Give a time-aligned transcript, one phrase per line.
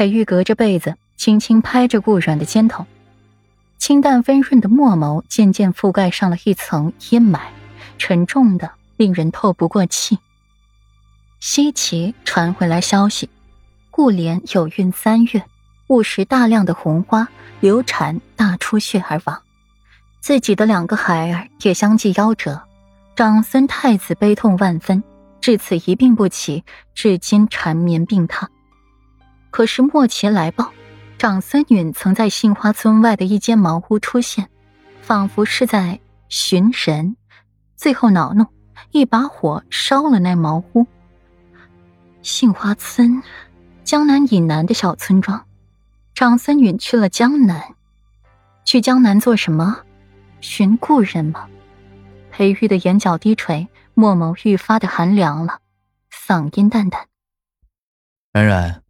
[0.00, 2.86] 裴玉隔着被子轻轻拍着顾软的肩头，
[3.76, 7.40] 清淡温润的墨眸渐渐覆盖上了一层阴霾，
[7.98, 10.18] 沉重的令人透不过气。
[11.38, 13.28] 西岐传回来消息，
[13.90, 15.44] 顾莲有孕三月，
[15.88, 17.28] 误食大量的红花，
[17.60, 19.42] 流产大出血而亡。
[20.20, 22.62] 自己的两个孩儿也相继夭折，
[23.14, 25.04] 长孙太子悲痛万分，
[25.42, 26.64] 至此一病不起，
[26.94, 28.46] 至今缠绵病榻。
[29.60, 30.72] 可是莫奇来报，
[31.18, 34.48] 长孙允曾在杏花村外的一间茅屋出现，
[35.02, 37.14] 仿佛是在寻人，
[37.76, 38.46] 最后恼怒，
[38.90, 40.86] 一把火烧了那茅屋。
[42.22, 43.22] 杏花村，
[43.84, 45.44] 江南以南的小村庄，
[46.14, 47.74] 长孙允去了江南，
[48.64, 49.80] 去江南做什么？
[50.40, 51.46] 寻故人吗？
[52.30, 55.58] 裴玉的眼角低垂，墨眸愈发的寒凉了，
[56.10, 57.08] 嗓音淡淡
[58.32, 58.82] ：“冉冉，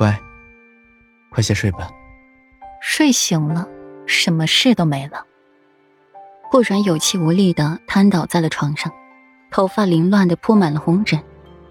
[0.00, 0.18] 乖，
[1.28, 1.90] 快些睡吧。”
[2.80, 3.68] 睡醒了，
[4.06, 5.26] 什么事都没了。
[6.50, 8.90] 顾然有气无力的瘫倒在了床上，
[9.50, 11.22] 头发凌乱的铺满了红疹，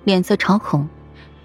[0.04, 0.88] 脸色潮红，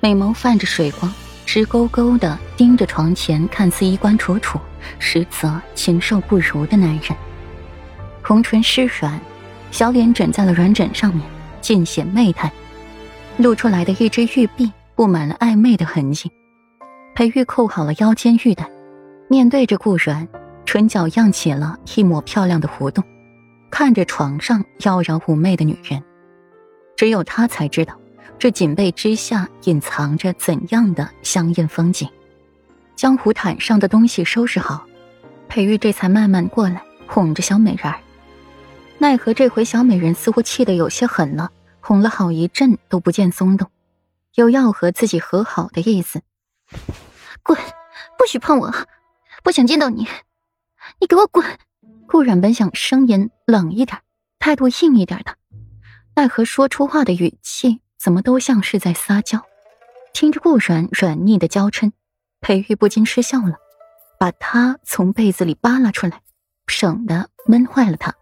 [0.01, 1.11] 美眸泛着水光，
[1.47, 4.61] 直勾勾的盯着床前看似衣冠楚楚。
[4.99, 7.17] 实则禽兽不如的男人，
[8.23, 9.19] 红唇湿软，
[9.71, 11.27] 小脸枕在了软枕上面，
[11.63, 12.53] 尽显媚态，
[13.39, 16.31] 露出来的一只玉臂布满了暧昧的痕迹。
[17.15, 18.69] 裴玉扣好了腰间玉带，
[19.29, 20.27] 面对着顾软，
[20.67, 23.05] 唇角漾起了一抹漂亮的弧度，
[23.71, 26.03] 看着床上妖娆妩媚的女人，
[26.97, 27.95] 只有他才知道，
[28.37, 32.09] 这锦被之下隐藏着怎样的香艳风景。
[32.97, 34.85] 将湖毯上的东西收拾好，
[35.49, 38.01] 裴玉这才慢慢过来哄着小美人儿。
[38.99, 43.71] 奈何这回小美人似乎气得有些狠了，哄了好一阵都不见松动，
[44.35, 46.21] 有要和自己和好的意思。
[47.43, 47.59] 滚！
[48.19, 48.73] 不许碰我！
[49.43, 50.07] 不想见到你！
[51.01, 51.45] 你给我滚！
[52.07, 54.01] 顾然本想声音冷一点，
[54.39, 55.37] 态度硬一点的，
[56.15, 59.43] 奈何说出话的语气怎么都像是在撒娇。
[60.13, 61.93] 听着顾软软腻的娇嗔。
[62.41, 63.57] 裴玉不禁失笑了，
[64.19, 66.21] 把他从被子里扒拉出来，
[66.67, 68.15] 省得闷坏了他。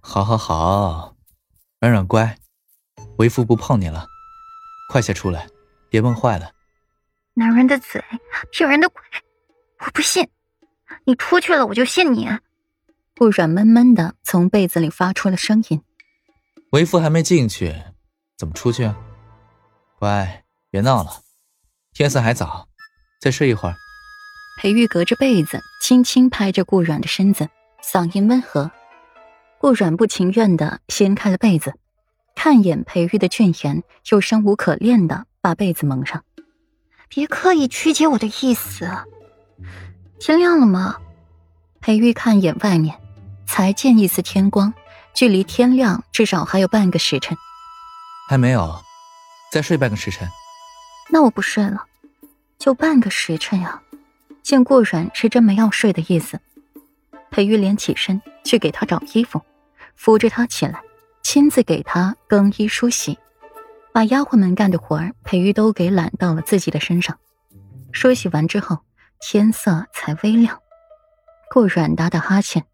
[0.00, 1.16] 好好好，
[1.80, 2.38] 软软乖，
[3.18, 4.06] 为夫不碰你了，
[4.90, 5.48] 快些出来，
[5.90, 6.52] 别闷坏了。
[7.34, 8.02] 男人的嘴，
[8.50, 9.02] 骗人的鬼，
[9.78, 10.28] 我不信，
[11.04, 12.28] 你出去了我就信你。
[13.16, 15.82] 顾软闷闷的从被子里发出了声音。
[16.72, 17.74] 为夫还没进去，
[18.36, 18.96] 怎么出去啊？
[19.98, 21.22] 乖，别闹了，
[21.92, 22.68] 天色还早。
[23.20, 23.74] 再睡一会儿。
[24.58, 27.48] 裴玉隔着被子轻轻拍着顾软的身子，
[27.82, 28.70] 嗓音温和。
[29.58, 31.74] 顾软不情愿的掀开了被子，
[32.34, 36.24] 看一眼裴玉的俊颜，又生无可恋的把被子蒙上。
[37.10, 38.88] 别刻意曲解我的意思。
[40.20, 40.96] 天亮了吗？
[41.80, 42.96] 裴玉看一眼外面，
[43.48, 44.72] 才见一丝天光，
[45.12, 47.36] 距离天亮至少还有半个时辰。
[48.28, 48.80] 还没有，
[49.50, 50.28] 再睡半个时辰。
[51.08, 51.84] 那我不睡了。
[52.60, 53.82] 就半个时辰呀！
[54.42, 56.38] 见顾软是真没要睡的意思，
[57.32, 59.42] 裴玉莲起身去给他找衣服，
[59.96, 60.80] 扶着他起来，
[61.22, 63.18] 亲自给他更衣梳洗，
[63.92, 67.18] 把丫鬟们干的活儿，裴玉都给揽到了自己的身上。
[67.92, 68.78] 梳洗完之后，
[69.20, 70.60] 天色才微亮。
[71.50, 72.64] 顾软打打哈欠，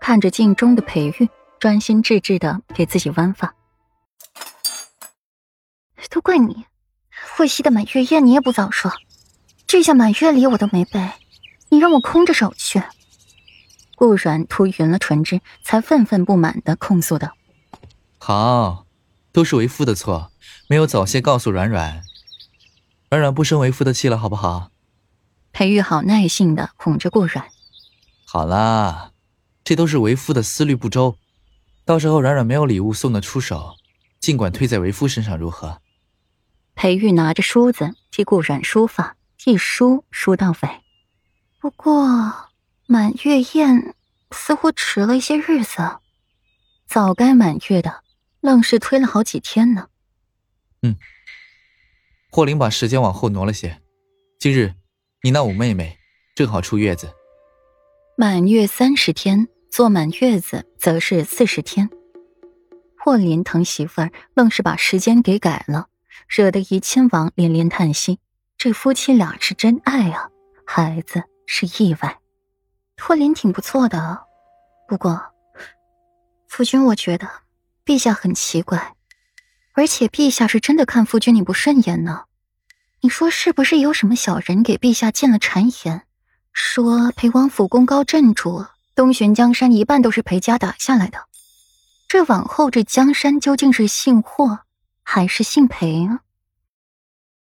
[0.00, 1.28] 看着镜中的裴玉，
[1.58, 3.54] 专心致志的给自己弯发。
[6.10, 6.66] 都怪你，
[7.36, 8.92] 会西的满月宴你也不早说。
[9.66, 11.10] 这下满月礼我都没备，
[11.68, 12.82] 你让我空着手去。
[13.94, 17.32] 顾软涂匀了唇脂，才愤愤不满的控诉道
[18.18, 18.86] ：“好，
[19.32, 20.32] 都是为夫的错，
[20.68, 22.02] 没有早些告诉软软，
[23.08, 24.70] 软软不生为夫的气了，好不好？”
[25.52, 27.48] 裴玉好耐性的哄着顾软
[28.24, 29.12] ：“好啦，
[29.64, 31.16] 这都是为夫的思虑不周，
[31.84, 33.74] 到时候软软没有礼物送得出手，
[34.18, 35.80] 尽管推在为夫身上，如何？”
[36.74, 39.16] 裴玉拿着梳子替顾软梳发。
[39.46, 40.68] 一梳梳到尾，
[41.58, 42.50] 不过
[42.86, 43.94] 满月宴
[44.30, 45.96] 似乎迟了一些日子，
[46.86, 48.02] 早该满月的，
[48.40, 49.88] 愣是推了好几天呢。
[50.82, 50.96] 嗯，
[52.30, 53.80] 霍林把时间往后挪了些。
[54.38, 54.74] 今日
[55.22, 55.98] 你那五妹妹
[56.34, 57.12] 正好出月子，
[58.16, 61.90] 满月三十天，坐满月子则是四十天。
[62.98, 65.88] 霍林疼媳妇儿，愣是把时间给改了，
[66.28, 68.18] 惹得怡亲王连连叹息。
[68.56, 70.30] 这夫妻俩是真爱啊，
[70.66, 72.18] 孩子是意外。
[72.98, 74.26] 霍林挺不错的，
[74.86, 75.18] 不过，
[76.46, 77.26] 夫君，我觉得
[77.84, 78.94] 陛下很奇怪，
[79.72, 82.24] 而且陛下是真的看夫君你不顺眼呢。
[83.00, 86.02] 你说是不是有什么小人给陛下进了谗言，
[86.52, 91.18] 说裴王府功高震主，东巡江山一半都是裴家打下来的？
[92.08, 94.60] 这往后这江山究竟是姓霍
[95.02, 96.20] 还是姓裴啊？